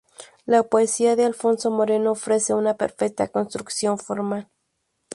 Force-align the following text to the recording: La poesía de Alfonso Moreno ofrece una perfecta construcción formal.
La 0.47 0.63
poesía 0.63 1.15
de 1.15 1.25
Alfonso 1.25 1.69
Moreno 1.69 2.13
ofrece 2.13 2.55
una 2.55 2.75
perfecta 2.75 3.27
construcción 3.27 3.99
formal. 3.99 4.49